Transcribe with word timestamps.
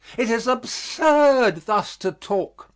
It 0.17 0.31
is 0.31 0.47
absurd 0.47 1.67
thus 1.67 1.95
to 1.97 2.11
talk. 2.11 2.67